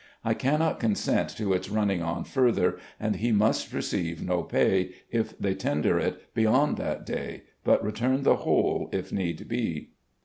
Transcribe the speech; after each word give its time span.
I 0.25 0.33
cannot 0.33 0.79
consent 0.79 1.29
to 1.37 1.53
its 1.53 1.69
running 1.69 2.01
on 2.01 2.23
further, 2.23 2.79
and 2.99 3.17
he 3.17 3.31
must 3.31 3.71
receive 3.71 4.23
no 4.23 4.41
pay, 4.41 4.93
if 5.11 5.37
they 5.37 5.53
tender 5.53 5.99
it, 5.99 6.33
beyond 6.33 6.77
that 6.77 7.05
day, 7.05 7.43
but 7.63 7.83
return 7.83 8.23
the 8.23 8.37
whole, 8.37 8.89
if 8.91 9.13
need 9.13 9.47
be. 9.47 9.91